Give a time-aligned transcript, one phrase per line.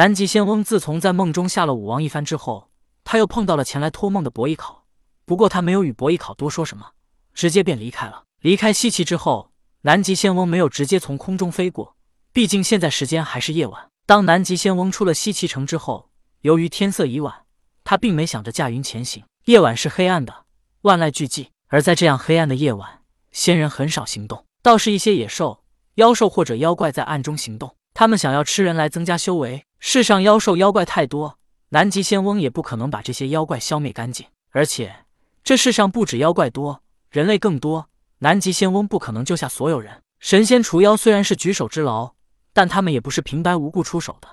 [0.00, 2.70] 南极仙翁自从在梦中吓了武王一番之后，
[3.04, 4.86] 他又碰到了前来托梦的伯邑考。
[5.26, 6.92] 不过他没有与伯邑考多说什么，
[7.34, 8.24] 直接便离开了。
[8.40, 9.52] 离开西岐之后，
[9.82, 11.96] 南极仙翁没有直接从空中飞过，
[12.32, 13.90] 毕竟现在时间还是夜晚。
[14.06, 16.08] 当南极仙翁出了西岐城之后，
[16.40, 17.44] 由于天色已晚，
[17.84, 19.22] 他并没想着驾云前行。
[19.44, 20.46] 夜晚是黑暗的，
[20.80, 25.62] 万籁俱寂，而在这样黑暗的夜晚，仙人很少行动，倒是一些野兽、
[25.96, 27.76] 妖兽或者妖怪在暗中行动。
[28.00, 29.66] 他们想要吃人来增加修为。
[29.78, 31.38] 世上妖兽妖怪太多，
[31.68, 34.26] 南极仙翁也不可能把这些妖怪消灭干净。
[34.52, 35.04] 而且
[35.44, 40.02] 这世上不止妖怪多，人类更多，南极仙翁不可能救下所有人。
[40.18, 42.14] 神仙除妖虽然是举手之劳，
[42.54, 44.28] 但他们也不是平白无故出手的，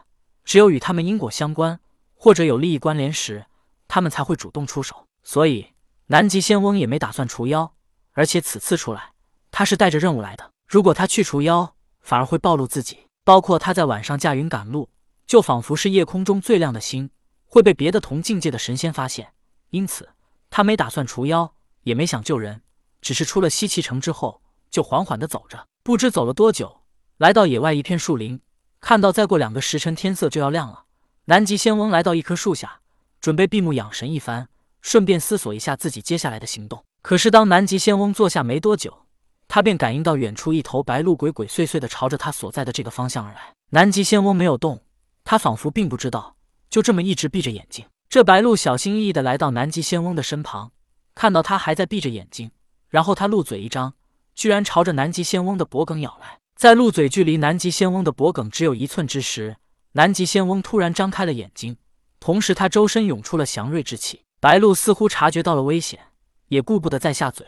[0.46, 1.78] 只有与他们因果相关
[2.16, 3.48] 或者有利益关联时，
[3.90, 5.06] 他们才会主动出手。
[5.24, 5.74] 所以
[6.06, 7.74] 南极仙翁也没打算除妖，
[8.14, 9.12] 而且此次出来，
[9.52, 10.54] 他是带着任务来的。
[10.66, 14.90] 如果他去除妖，反而会暴露自己，包括他在晚上驾云赶路。
[15.26, 17.10] 就仿佛是夜空中最亮的星，
[17.46, 19.34] 会被别的同境界的神仙发现，
[19.72, 20.08] 因此
[20.50, 21.54] 他没打算除妖，
[21.84, 22.62] 也没想救人，
[23.02, 25.68] 只是出了西岐城之后，就缓缓的走着。
[25.84, 26.84] 不知走了多久，
[27.18, 28.40] 来到野外一片树林，
[28.80, 30.86] 看到再过两个时辰天色就要亮了。
[31.26, 32.80] 南极仙翁来到一棵树下，
[33.20, 34.48] 准备闭目养神一番，
[34.82, 36.86] 顺便思索一下自己接下来的行动。
[37.02, 39.06] 可是当南极仙翁坐下没多久，
[39.48, 43.54] 他便感应到远处一头白鹿鬼鬼祟祟的朝着他所在的这个方向而来。
[43.70, 44.82] 南极仙翁没有动。
[45.24, 46.38] 他仿佛并不知道，
[46.70, 47.86] 就这么一直闭着眼睛。
[48.08, 50.72] 这白鹿小心翼翼地来到南极仙翁的身旁，
[51.16, 52.50] 看到他还在闭着眼睛，
[52.88, 53.94] 然后他鹿嘴一张，
[54.34, 56.40] 居然朝着南极仙翁的脖颈咬来。
[56.56, 59.58] 在鹿嘴距离南极仙翁的脖颈只有一寸之时，
[59.92, 61.76] 南极仙翁突然张开了眼睛，
[62.22, 64.22] 同时他周身涌出了祥瑞之气。
[64.40, 66.00] 白鹿似乎察觉到了危险，
[66.48, 67.46] 也顾不得再下嘴，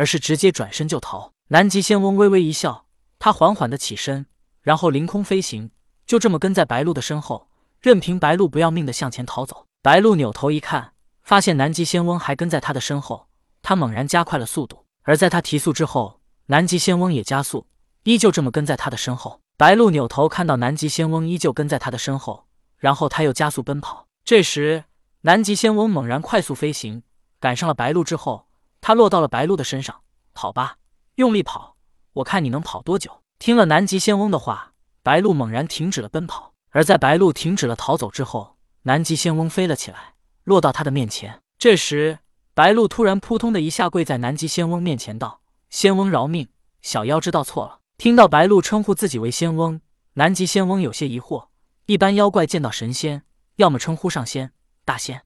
[0.00, 1.34] 而是直接转身就逃。
[1.48, 2.86] 南极仙翁微微一笑，
[3.18, 4.24] 他缓缓地起身，
[4.62, 5.70] 然后凌空飞行。
[6.06, 7.50] 就这么跟在白鹿的身后，
[7.82, 9.66] 任凭白鹿不要命的向前逃走。
[9.82, 13.28] 白鹿扭头一看，发现南极仙翁还跟在他的身后，
[13.60, 14.86] 他猛然加快了速度。
[15.02, 17.66] 而在他提速之后，南极仙翁也加速，
[18.04, 19.42] 依旧这么跟在他的身后。
[19.58, 22.46] 白鹿扭头看到南极仙翁依旧跟在他的身后，
[22.78, 24.06] 然后他又加速奔跑。
[24.24, 24.84] 这时，
[25.20, 27.02] 南极仙翁猛然快速飞行，
[27.38, 28.46] 赶上了白鹿之后，
[28.80, 30.02] 他落到了白鹿的身上。
[30.32, 30.76] 跑吧，
[31.16, 31.76] 用力跑，
[32.14, 33.22] 我看你能跑多久。
[33.38, 34.68] 听了南极仙翁的话。
[35.02, 40.14] 白鹿猛然停止了奔跑，而在白鹿停止了逃走之后，南极仙翁飞了起来，
[40.44, 41.40] 落到他的面前。
[41.56, 42.18] 这时，
[42.52, 46.48] 白鹿突然扑通的一下跪在南极仙翁面前，道：“仙翁饶命，
[46.82, 49.80] 小妖知道错了。”听到白鹿称呼自己为仙翁，
[50.14, 51.48] 南极仙翁有些疑惑。
[51.86, 53.22] 一般妖怪见到神仙，
[53.56, 54.52] 要么称呼上仙、
[54.84, 55.24] 大仙，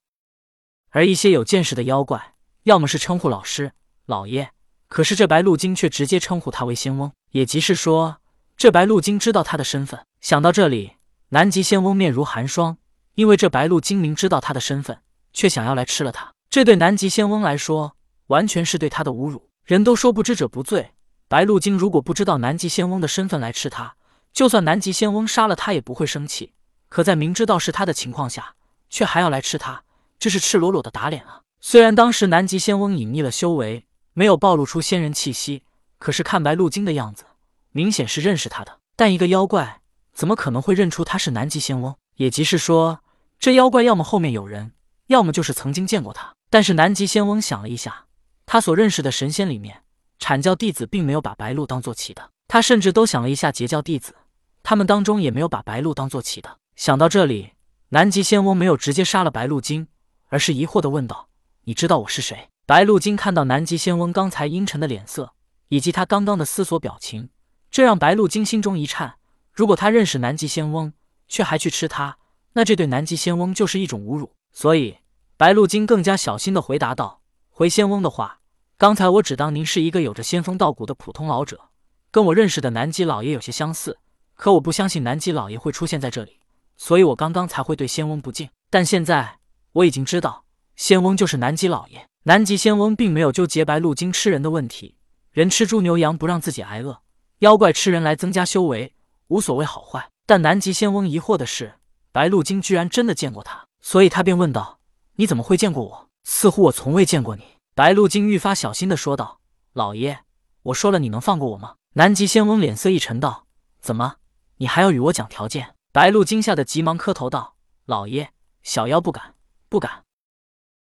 [0.91, 2.34] 而一些有见识的妖怪，
[2.65, 3.73] 要么是称呼老师、
[4.05, 4.51] 老爷。
[4.89, 8.19] 可是这白鹿精却直接称呼他为仙翁，也即是说。
[8.57, 10.93] 这白鹿精知道他的身份，想到这里，
[11.31, 12.79] 南极仙翁面如寒霜，
[13.15, 15.01] 因为这白鹿精明知道他的身份，
[15.33, 17.97] 却想要来吃了他，这对南极仙翁来说，
[18.29, 19.51] 完全是对他的侮辱。
[19.65, 20.93] 人都说不知者不罪，
[21.27, 23.97] 白鹿精如果不知道南极仙翁的身份来吃他，
[24.33, 26.53] 就算南极仙翁杀了他也不会生气。
[26.89, 28.55] 可在明知道是他的情况下，
[28.89, 29.83] 却还要来吃他，
[30.21, 31.41] 这是赤裸裸的打脸啊！
[31.67, 35.63] 虽然当时南极仙翁隐匿了修为，没有暴露出仙人气息，
[35.99, 37.25] 可是看白鹿精的样子。
[37.71, 39.81] 明显是认识他的，但一个妖怪
[40.13, 41.97] 怎么可能会认出他是南极仙翁？
[42.17, 43.01] 也即是说，
[43.39, 44.73] 这妖怪要么后面有人，
[45.07, 46.35] 要么就是曾经见过他。
[46.51, 48.05] 但是南极仙翁想了一下，
[48.45, 49.85] 他所认识的神仙里面，
[50.21, 52.29] 阐教弟子并没有把白鹿当做奇的。
[52.47, 54.15] 他甚至都想了一下截教弟子，
[54.63, 56.59] 他们当中也没有把白鹿当做奇的。
[56.77, 57.53] 想到这里，
[57.89, 59.89] 南极仙翁没有直接杀了白鹿精，
[60.29, 61.31] 而是疑惑的问道
[61.65, 65.35] ：“你知道我是谁？”白鹿精看到南极仙翁刚才阴沉的脸色，
[65.69, 67.29] 以及他刚刚的思索表情。
[67.71, 69.17] 这让白鹿精心中一颤。
[69.53, 70.93] 如果他认识南极仙翁，
[71.29, 72.17] 却还去吃他，
[72.55, 74.33] 那这对南极仙翁就是一种侮辱。
[74.53, 74.99] 所以，
[75.37, 77.21] 白鹿精更加小心的回答道
[77.51, 78.41] ：“回仙翁的话，
[78.79, 81.69] 刚才我只当您是一个有着仙风道骨的普通老者，
[82.11, 83.99] 跟我认识的南极老爷有些相似。
[84.35, 86.39] 可我不相信南极老爷会出现在这里，
[86.77, 88.49] 所以我刚刚才会对仙翁不敬。
[88.71, 89.39] 但现在
[89.73, 90.44] 我已经知道，
[90.77, 92.09] 仙翁就是南极老爷。
[92.25, 94.97] 南极仙翁并没有纠结白鹿精吃人的问题，
[95.31, 97.03] 人吃猪牛羊不让自己挨饿。”
[97.41, 98.95] 妖怪吃人来增加修为，
[99.29, 100.09] 无所谓好坏。
[100.25, 101.75] 但南极仙翁疑惑的是，
[102.13, 104.79] 白鹿精居然真的见过他，所以他便问道
[105.17, 106.09] ：“你怎么会见过我？
[106.23, 107.45] 似乎我从未见过你。”
[107.75, 109.41] 白鹿精愈发小心的说道
[109.75, 110.21] ：“老爷，
[110.63, 113.47] 我说了，你能放过我吗？”南极仙翁脸色一沉道
[113.83, 114.15] ：“怎么，
[114.57, 118.31] 你还要与我讲条件？”白鹿精吓得急忙磕头道：“老爷，
[118.63, 119.35] 小妖不敢，
[119.69, 120.04] 不敢。”